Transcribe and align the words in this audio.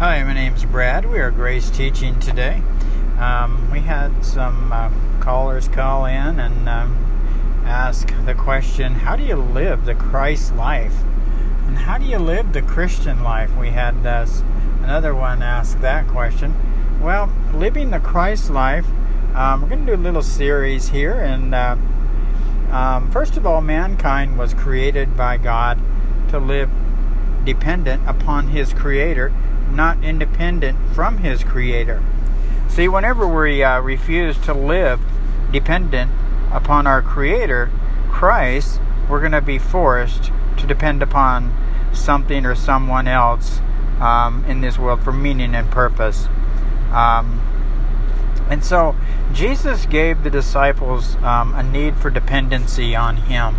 Hi, 0.00 0.24
my 0.24 0.32
name's 0.32 0.64
Brad. 0.64 1.04
We 1.04 1.18
are 1.18 1.30
Grace 1.30 1.68
Teaching 1.68 2.18
today. 2.20 2.62
Um, 3.18 3.70
we 3.70 3.80
had 3.80 4.24
some 4.24 4.72
uh, 4.72 4.90
callers 5.20 5.68
call 5.68 6.06
in 6.06 6.40
and 6.40 6.66
um, 6.70 6.96
ask 7.66 8.10
the 8.24 8.32
question 8.32 8.94
How 8.94 9.14
do 9.14 9.22
you 9.22 9.36
live 9.36 9.84
the 9.84 9.94
Christ 9.94 10.54
life? 10.54 10.94
And 11.66 11.76
how 11.76 11.98
do 11.98 12.06
you 12.06 12.18
live 12.18 12.54
the 12.54 12.62
Christian 12.62 13.22
life? 13.22 13.54
We 13.58 13.72
had 13.72 14.06
uh, 14.06 14.26
another 14.82 15.14
one 15.14 15.42
ask 15.42 15.78
that 15.80 16.08
question. 16.08 16.54
Well, 16.98 17.30
living 17.52 17.90
the 17.90 18.00
Christ 18.00 18.48
life, 18.48 18.86
um, 19.34 19.60
we're 19.60 19.68
going 19.68 19.84
to 19.84 19.96
do 19.96 20.00
a 20.00 20.02
little 20.02 20.22
series 20.22 20.88
here. 20.88 21.12
And 21.12 21.54
uh, 21.54 21.76
um, 22.70 23.10
first 23.10 23.36
of 23.36 23.46
all, 23.46 23.60
mankind 23.60 24.38
was 24.38 24.54
created 24.54 25.14
by 25.14 25.36
God 25.36 25.78
to 26.30 26.38
live 26.38 26.70
dependent 27.44 28.08
upon 28.08 28.48
his 28.48 28.72
Creator 28.72 29.30
not 29.70 30.02
independent 30.04 30.78
from 30.94 31.18
his 31.18 31.42
creator. 31.44 32.02
See, 32.68 32.88
whenever 32.88 33.26
we 33.26 33.62
uh, 33.62 33.80
refuse 33.80 34.38
to 34.38 34.54
live 34.54 35.00
dependent 35.52 36.10
upon 36.52 36.86
our 36.86 37.02
creator, 37.02 37.70
Christ, 38.10 38.80
we're 39.08 39.20
going 39.20 39.32
to 39.32 39.40
be 39.40 39.58
forced 39.58 40.30
to 40.58 40.66
depend 40.66 41.02
upon 41.02 41.54
something 41.92 42.46
or 42.46 42.54
someone 42.54 43.08
else 43.08 43.60
um, 44.00 44.44
in 44.46 44.60
this 44.60 44.78
world 44.78 45.02
for 45.02 45.12
meaning 45.12 45.54
and 45.54 45.70
purpose. 45.70 46.28
Um, 46.92 47.40
and 48.48 48.64
so 48.64 48.96
Jesus 49.32 49.86
gave 49.86 50.22
the 50.22 50.30
disciples 50.30 51.16
um, 51.16 51.54
a 51.54 51.62
need 51.62 51.96
for 51.96 52.10
dependency 52.10 52.96
on 52.96 53.16
him. 53.16 53.56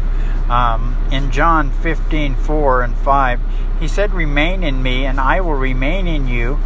Um, 0.52 0.98
in 1.14 1.32
John 1.32 1.72
15 1.72 2.36
4 2.36 2.82
and 2.82 2.98
5, 2.98 3.40
he 3.80 3.88
said, 3.88 4.14
Remain 4.14 4.66
in 4.66 4.84
me, 4.84 5.06
and 5.06 5.18
I 5.18 5.40
will 5.40 5.56
remain 5.56 6.08
in 6.08 6.28
you. 6.28 6.60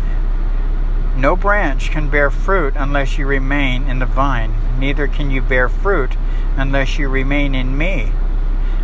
No 1.15 1.35
branch 1.35 1.91
can 1.91 2.09
bear 2.09 2.31
fruit 2.31 2.73
unless 2.75 3.19
you 3.19 3.27
remain 3.27 3.87
in 3.87 3.99
the 3.99 4.07
vine, 4.07 4.55
neither 4.79 5.07
can 5.07 5.29
you 5.29 5.43
bear 5.43 5.69
fruit 5.69 6.17
unless 6.57 6.97
you 6.97 7.07
remain 7.09 7.53
in 7.53 7.77
me. 7.77 8.11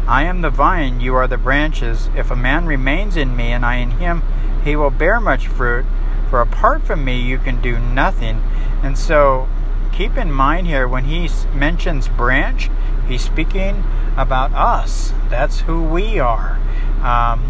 I 0.08 0.24
am 0.24 0.42
the 0.42 0.52
vine, 0.52 1.02
you 1.02 1.16
are 1.16 1.28
the 1.28 1.38
branches. 1.38 2.10
If 2.16 2.30
a 2.30 2.36
man 2.36 2.68
remains 2.68 3.18
in 3.18 3.36
me, 3.36 3.52
and 3.52 3.66
I 3.66 3.78
in 3.78 3.92
him, 3.92 4.22
he 4.64 4.76
will 4.76 4.92
bear 4.92 5.20
much 5.20 5.48
fruit. 5.48 5.86
For 6.30 6.42
apart 6.42 6.84
from 6.84 7.04
me, 7.04 7.20
you 7.20 7.40
can 7.40 7.60
do 7.60 7.80
nothing. 7.80 8.44
And 8.84 8.98
so, 8.98 9.50
keep 9.92 10.16
in 10.16 10.32
mind 10.32 10.68
here 10.68 10.88
when 10.88 11.06
he 11.06 11.28
mentions 11.56 12.08
branch, 12.08 12.70
he's 13.08 13.24
speaking 13.24 13.84
about 14.18 14.54
us. 14.54 15.14
That's 15.30 15.62
who 15.62 15.84
we 15.84 16.20
are, 16.20 16.60
um, 17.04 17.42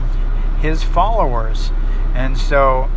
his 0.62 0.84
followers. 0.84 1.72
And 2.14 2.38
so, 2.38 2.90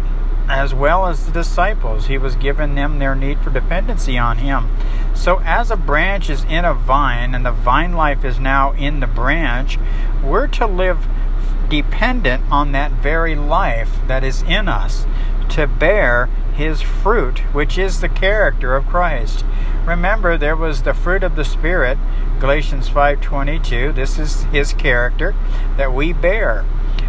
as 0.49 0.75
well 0.75 1.07
as 1.07 1.27
the 1.27 1.33
disciples, 1.33 2.07
he 2.07 2.19
was 2.19 2.37
giving 2.37 2.75
them 2.75 2.99
their 2.99 3.15
need 3.15 3.39
for 3.41 3.51
dependency 3.51 4.19
on 4.19 4.39
him. 4.39 4.69
So, 5.15 5.41
as 5.45 5.71
a 5.71 5.77
branch 5.77 6.29
is 6.29 6.45
in 6.45 6.65
a 6.65 6.75
vine 6.75 7.35
and 7.35 7.47
the 7.47 7.53
vine 7.53 7.95
life 7.95 8.25
is 8.25 8.39
now 8.39 8.73
in 8.73 9.01
the 9.01 9.07
branch, 9.07 9.79
we're 10.23 10.49
to 10.49 10.67
live 10.67 11.07
dependent 11.69 12.45
on 12.51 12.73
that 12.73 12.93
very 12.93 13.35
life 13.35 13.91
that 14.07 14.25
is 14.25 14.43
in 14.43 14.69
us 14.69 15.07
to 15.51 15.67
bear 15.67 16.27
his 16.55 16.81
fruit, 16.81 17.41
which 17.53 17.79
is 17.79 18.01
the 18.01 18.09
character 18.09 18.75
of 18.75 18.87
Christ. 18.87 19.45
Remember, 19.87 20.39
there 20.39 20.57
was 20.57 20.83
the 20.83 20.95
fruit 20.95 21.23
of 21.23 21.37
the 21.37 21.45
Spirit, 21.45 21.99
Galatians 22.41 22.89
5:22. 22.89 23.93
This 23.93 24.19
is 24.19 24.45
his 24.45 24.73
character 24.73 25.35
that 25.77 25.93
we 25.93 26.13
bear: 26.13 26.65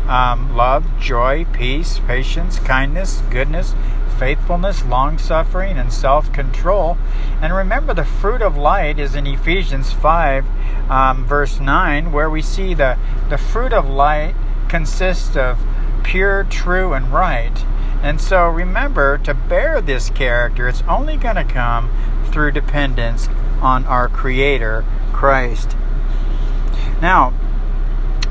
um, 0.08 0.56
love, 0.56 0.86
joy, 1.00 1.46
peace, 1.54 2.00
patience, 2.00 2.60
kindness, 2.60 3.22
goodness, 3.30 3.74
faithfulness, 4.20 4.86
long 4.86 5.18
suffering, 5.18 5.78
and 5.78 5.92
self 5.92 6.32
control. 6.32 6.98
And 7.42 7.54
remember, 7.54 7.94
the 7.94 8.06
fruit 8.06 8.42
of 8.42 8.58
light 8.58 9.00
is 9.00 9.16
in 9.16 9.28
Ephesians 9.28 9.92
5, 9.92 10.46
um, 10.90 11.26
verse 11.26 11.60
9, 11.60 12.12
where 12.12 12.30
we 12.30 12.42
see 12.42 12.74
the, 12.74 12.98
the 13.30 13.38
fruit 13.38 13.74
of 13.74 13.90
light 13.90 14.36
consists 14.68 15.36
of 15.36 15.60
pure, 16.04 16.44
true, 16.44 16.94
and 16.94 17.12
right. 17.14 17.66
And 18.02 18.22
so 18.22 18.48
remember, 18.48 19.18
to 19.20 19.34
bear 19.34 19.82
this 19.82 20.10
character, 20.10 20.68
it's 20.68 20.84
only 20.88 21.18
going 21.18 21.38
to 21.38 21.44
come 21.44 21.90
through 22.32 22.52
dependence 22.52 23.28
on 23.62 23.86
our 23.86 24.08
Creator, 24.08 24.86
Christ. 25.12 25.76
Now, 27.02 27.34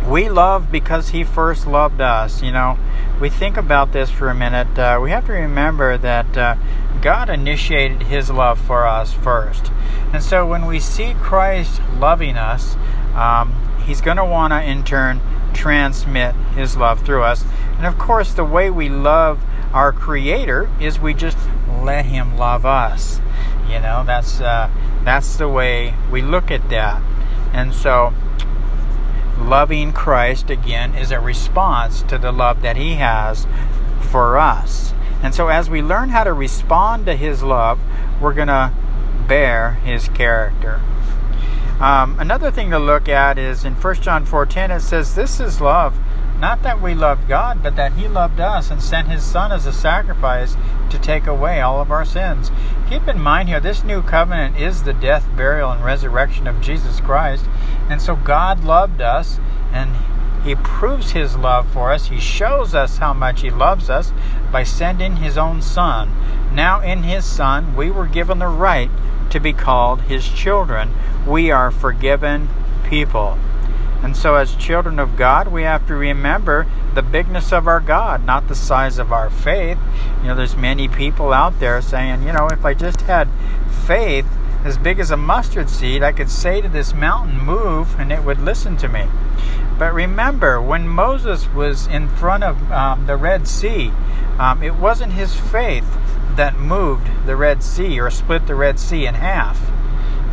we 0.08 0.28
love 0.28 0.70
because 0.70 1.10
He 1.10 1.24
first 1.24 1.66
loved 1.66 2.00
us. 2.00 2.42
You 2.42 2.52
know, 2.52 2.78
we 3.20 3.30
think 3.30 3.56
about 3.56 3.92
this 3.92 4.10
for 4.10 4.28
a 4.28 4.34
minute. 4.34 4.78
Uh, 4.78 4.98
we 5.02 5.10
have 5.10 5.26
to 5.26 5.32
remember 5.32 5.96
that 5.98 6.36
uh, 6.36 6.56
God 7.00 7.30
initiated 7.30 8.04
His 8.04 8.30
love 8.30 8.60
for 8.60 8.86
us 8.86 9.12
first. 9.12 9.70
And 10.12 10.22
so 10.22 10.46
when 10.46 10.66
we 10.66 10.80
see 10.80 11.14
Christ 11.14 11.80
loving 11.98 12.36
us, 12.36 12.76
um, 13.14 13.60
He's 13.84 14.00
going 14.00 14.16
to 14.16 14.24
want 14.24 14.52
to, 14.52 14.62
in 14.62 14.84
turn, 14.84 15.20
transmit 15.52 16.34
His 16.54 16.76
love 16.76 17.04
through 17.04 17.22
us. 17.22 17.44
And 17.76 17.86
of 17.86 17.98
course, 17.98 18.32
the 18.32 18.44
way 18.44 18.70
we 18.70 18.88
love 18.88 19.42
our 19.72 19.92
Creator 19.92 20.70
is 20.80 21.00
we 21.00 21.14
just 21.14 21.36
let 21.82 22.06
Him 22.06 22.36
love 22.36 22.64
us. 22.64 23.20
You 23.68 23.80
know, 23.80 24.04
that's 24.06 24.40
uh, 24.40 24.70
that's 25.04 25.36
the 25.36 25.48
way 25.48 25.94
we 26.10 26.22
look 26.22 26.50
at 26.50 26.68
that. 26.70 27.02
And 27.52 27.74
so, 27.74 28.12
loving 29.38 29.92
Christ 29.92 30.50
again 30.50 30.94
is 30.94 31.10
a 31.10 31.20
response 31.20 32.02
to 32.02 32.18
the 32.18 32.32
love 32.32 32.62
that 32.62 32.76
He 32.76 32.94
has 32.94 33.46
for 34.00 34.38
us. 34.38 34.92
And 35.22 35.34
so, 35.34 35.48
as 35.48 35.70
we 35.70 35.82
learn 35.82 36.10
how 36.10 36.24
to 36.24 36.32
respond 36.32 37.06
to 37.06 37.16
His 37.16 37.42
love, 37.42 37.80
we're 38.20 38.34
going 38.34 38.48
to 38.48 38.72
bear 39.26 39.72
His 39.84 40.08
character. 40.08 40.80
Um, 41.80 42.18
another 42.20 42.50
thing 42.50 42.70
to 42.70 42.78
look 42.78 43.08
at 43.08 43.38
is 43.38 43.64
in 43.64 43.74
1 43.74 43.94
John 43.96 44.24
4:10 44.24 44.70
it 44.70 44.80
says 44.80 45.14
this 45.14 45.40
is 45.40 45.60
love 45.60 45.98
not 46.38 46.62
that 46.62 46.82
we 46.82 46.94
loved 46.94 47.28
God, 47.28 47.62
but 47.62 47.76
that 47.76 47.92
He 47.92 48.08
loved 48.08 48.40
us 48.40 48.70
and 48.70 48.82
sent 48.82 49.08
His 49.08 49.22
Son 49.22 49.52
as 49.52 49.66
a 49.66 49.72
sacrifice 49.72 50.56
to 50.90 50.98
take 50.98 51.26
away 51.26 51.60
all 51.60 51.80
of 51.80 51.90
our 51.90 52.04
sins. 52.04 52.50
Keep 52.88 53.08
in 53.08 53.20
mind 53.20 53.48
here, 53.48 53.60
this 53.60 53.84
new 53.84 54.02
covenant 54.02 54.58
is 54.58 54.82
the 54.82 54.92
death, 54.92 55.26
burial, 55.36 55.70
and 55.70 55.84
resurrection 55.84 56.46
of 56.46 56.60
Jesus 56.60 57.00
Christ. 57.00 57.46
And 57.88 58.02
so 58.02 58.16
God 58.16 58.64
loved 58.64 59.00
us, 59.00 59.38
and 59.72 59.94
He 60.44 60.54
proves 60.54 61.12
His 61.12 61.36
love 61.36 61.70
for 61.72 61.92
us. 61.92 62.06
He 62.06 62.20
shows 62.20 62.74
us 62.74 62.98
how 62.98 63.12
much 63.12 63.40
He 63.40 63.50
loves 63.50 63.88
us 63.88 64.12
by 64.50 64.64
sending 64.64 65.16
His 65.16 65.38
own 65.38 65.62
Son. 65.62 66.10
Now, 66.54 66.80
in 66.80 67.04
His 67.04 67.24
Son, 67.24 67.74
we 67.74 67.90
were 67.90 68.06
given 68.06 68.38
the 68.38 68.48
right 68.48 68.90
to 69.30 69.40
be 69.40 69.52
called 69.52 70.02
His 70.02 70.28
children. 70.28 70.94
We 71.26 71.50
are 71.50 71.70
forgiven 71.70 72.48
people. 72.84 73.38
And 74.04 74.14
so, 74.14 74.34
as 74.34 74.54
children 74.56 74.98
of 74.98 75.16
God, 75.16 75.48
we 75.48 75.62
have 75.62 75.86
to 75.86 75.94
remember 75.94 76.66
the 76.94 77.00
bigness 77.00 77.54
of 77.54 77.66
our 77.66 77.80
God, 77.80 78.26
not 78.26 78.48
the 78.48 78.54
size 78.54 78.98
of 78.98 79.12
our 79.12 79.30
faith. 79.30 79.78
You 80.20 80.28
know, 80.28 80.34
there's 80.34 80.56
many 80.58 80.88
people 80.88 81.32
out 81.32 81.58
there 81.58 81.80
saying, 81.80 82.22
you 82.22 82.34
know, 82.34 82.46
if 82.48 82.66
I 82.66 82.74
just 82.74 83.00
had 83.00 83.30
faith 83.86 84.26
as 84.62 84.76
big 84.76 84.98
as 84.98 85.10
a 85.10 85.16
mustard 85.16 85.70
seed, 85.70 86.02
I 86.02 86.12
could 86.12 86.28
say 86.28 86.60
to 86.60 86.68
this 86.68 86.92
mountain, 86.92 87.38
move, 87.38 87.98
and 87.98 88.12
it 88.12 88.22
would 88.24 88.40
listen 88.40 88.76
to 88.76 88.88
me. 88.88 89.06
But 89.78 89.94
remember, 89.94 90.60
when 90.60 90.86
Moses 90.86 91.48
was 91.48 91.86
in 91.86 92.08
front 92.08 92.44
of 92.44 92.70
um, 92.70 93.06
the 93.06 93.16
Red 93.16 93.48
Sea, 93.48 93.90
um, 94.38 94.62
it 94.62 94.74
wasn't 94.74 95.14
his 95.14 95.34
faith 95.34 95.86
that 96.36 96.58
moved 96.58 97.08
the 97.24 97.36
Red 97.36 97.62
Sea 97.62 97.98
or 98.00 98.10
split 98.10 98.46
the 98.46 98.54
Red 98.54 98.78
Sea 98.78 99.06
in 99.06 99.14
half. 99.14 99.62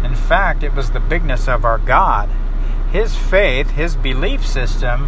In 0.04 0.14
fact, 0.14 0.62
it 0.62 0.74
was 0.74 0.92
the 0.92 1.00
bigness 1.00 1.48
of 1.48 1.64
our 1.64 1.78
God 1.78 2.30
his 2.92 3.16
faith, 3.16 3.72
his 3.72 3.96
belief 3.96 4.46
system, 4.46 5.06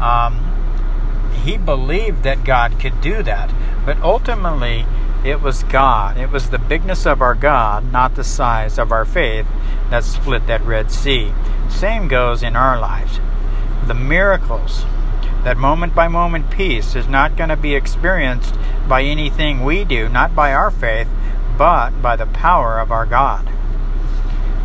um, 0.00 0.48
he 1.44 1.56
believed 1.56 2.22
that 2.22 2.44
God 2.44 2.78
could 2.78 3.00
do 3.00 3.22
that. 3.22 3.52
But 3.84 4.00
ultimately, 4.02 4.86
it 5.24 5.40
was 5.40 5.62
God. 5.64 6.16
It 6.18 6.30
was 6.30 6.50
the 6.50 6.58
bigness 6.58 7.06
of 7.06 7.22
our 7.22 7.34
God, 7.34 7.90
not 7.92 8.14
the 8.14 8.24
size 8.24 8.78
of 8.78 8.92
our 8.92 9.04
faith, 9.04 9.46
that 9.90 10.04
split 10.04 10.46
that 10.46 10.64
Red 10.64 10.90
Sea. 10.90 11.32
Same 11.68 12.08
goes 12.08 12.42
in 12.42 12.54
our 12.54 12.78
lives. 12.78 13.20
The 13.86 13.94
miracles, 13.94 14.84
that 15.44 15.56
moment 15.56 15.94
by 15.94 16.08
moment 16.08 16.50
peace, 16.50 16.94
is 16.94 17.08
not 17.08 17.36
going 17.36 17.48
to 17.48 17.56
be 17.56 17.74
experienced 17.74 18.54
by 18.88 19.02
anything 19.02 19.64
we 19.64 19.84
do, 19.84 20.08
not 20.08 20.34
by 20.34 20.52
our 20.52 20.70
faith, 20.70 21.08
but 21.56 21.90
by 22.02 22.16
the 22.16 22.26
power 22.26 22.78
of 22.78 22.90
our 22.92 23.06
God. 23.06 23.48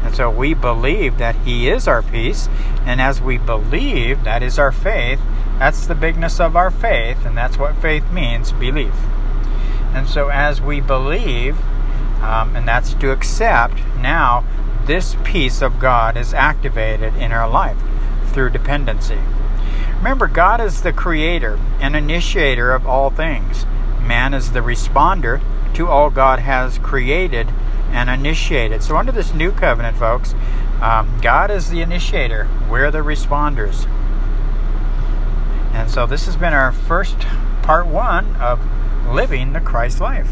And 0.07 0.15
so 0.15 0.29
we 0.29 0.53
believe 0.53 1.17
that 1.17 1.35
He 1.43 1.67
is 1.67 1.85
our 1.85 2.01
peace. 2.01 2.47
And 2.85 3.01
as 3.01 3.21
we 3.21 3.37
believe, 3.37 4.23
that 4.23 4.41
is 4.41 4.57
our 4.57 4.71
faith. 4.71 5.19
That's 5.59 5.85
the 5.85 5.95
bigness 5.95 6.39
of 6.39 6.55
our 6.55 6.71
faith. 6.71 7.25
And 7.25 7.37
that's 7.37 7.57
what 7.57 7.75
faith 7.81 8.09
means 8.09 8.53
belief. 8.53 8.93
And 9.93 10.07
so 10.07 10.29
as 10.29 10.61
we 10.61 10.79
believe, 10.79 11.59
um, 12.21 12.55
and 12.55 12.65
that's 12.65 12.93
to 12.93 13.11
accept, 13.11 13.79
now 13.97 14.45
this 14.85 15.17
peace 15.25 15.61
of 15.61 15.77
God 15.77 16.15
is 16.15 16.33
activated 16.33 17.13
in 17.17 17.33
our 17.33 17.49
life 17.49 17.77
through 18.27 18.51
dependency. 18.51 19.19
Remember, 19.97 20.27
God 20.27 20.61
is 20.61 20.83
the 20.83 20.93
creator 20.93 21.59
and 21.81 21.97
initiator 21.97 22.71
of 22.71 22.87
all 22.87 23.09
things. 23.09 23.65
Man 24.01 24.33
is 24.33 24.53
the 24.53 24.61
responder 24.61 25.41
to 25.73 25.89
all 25.89 26.09
God 26.09 26.39
has 26.39 26.77
created 26.77 27.49
and 27.91 28.09
initiated. 28.09 28.83
So, 28.83 28.97
under 28.97 29.11
this 29.11 29.33
new 29.33 29.51
covenant, 29.51 29.97
folks, 29.97 30.33
um, 30.81 31.19
God 31.21 31.49
is 31.49 31.69
the 31.69 31.81
initiator, 31.81 32.47
we're 32.69 32.91
the 32.91 32.99
responders. 32.99 33.87
And 35.73 35.89
so, 35.89 36.05
this 36.05 36.25
has 36.25 36.35
been 36.35 36.53
our 36.53 36.71
first 36.71 37.19
part 37.61 37.87
one 37.87 38.35
of 38.37 38.59
living 39.07 39.53
the 39.53 39.61
Christ 39.61 39.99
life. 39.99 40.29